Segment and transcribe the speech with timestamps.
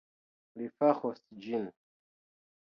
[0.61, 1.69] Li faros ĝin